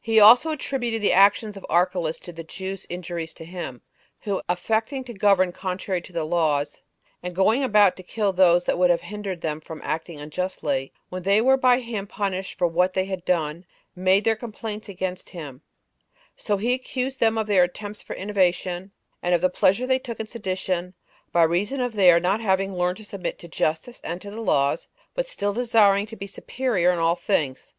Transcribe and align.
He 0.00 0.20
also 0.20 0.52
attributed 0.52 1.02
the 1.02 1.12
actions 1.12 1.56
of 1.56 1.66
Archlaus 1.68 2.20
to 2.20 2.32
the 2.32 2.44
Jews' 2.44 2.86
injuries 2.88 3.34
to 3.34 3.44
him, 3.44 3.82
who, 4.20 4.40
affecting 4.48 5.02
to 5.02 5.12
govern 5.12 5.50
contrary 5.50 6.00
to 6.02 6.12
the 6.12 6.22
laws, 6.22 6.80
and 7.24 7.34
going 7.34 7.64
about 7.64 7.96
to 7.96 8.04
kill 8.04 8.32
those 8.32 8.66
that 8.66 8.78
would 8.78 8.88
have 8.90 9.00
hindered 9.00 9.40
them 9.40 9.60
from 9.60 9.82
acting 9.82 10.20
unjustly, 10.20 10.92
when 11.08 11.24
they 11.24 11.40
were 11.40 11.56
by 11.56 11.80
him 11.80 12.06
punished 12.06 12.56
for 12.56 12.68
what 12.68 12.94
they 12.94 13.06
had 13.06 13.24
done, 13.24 13.66
made 13.96 14.22
their 14.24 14.36
complaints 14.36 14.88
against 14.88 15.30
him; 15.30 15.60
so 16.36 16.56
he 16.56 16.72
accused 16.72 17.18
them 17.18 17.36
of 17.36 17.48
their 17.48 17.64
attempts 17.64 18.00
for 18.00 18.14
innovation, 18.14 18.92
and 19.24 19.34
of 19.34 19.40
the 19.40 19.50
pleasure 19.50 19.88
they 19.88 19.98
took 19.98 20.20
in 20.20 20.28
sedition, 20.28 20.94
by 21.32 21.42
reason 21.42 21.80
of 21.80 21.94
their 21.94 22.20
not 22.20 22.40
having 22.40 22.76
learned 22.76 22.98
to 22.98 23.04
submit 23.04 23.40
to 23.40 23.48
justice 23.48 24.00
and 24.04 24.22
to 24.22 24.30
the 24.30 24.40
laws, 24.40 24.86
but 25.16 25.26
still 25.26 25.52
desiring 25.52 26.06
to 26.06 26.14
be 26.14 26.28
superior 26.28 26.92
in 26.92 27.00
all 27.00 27.16
things. 27.16 27.74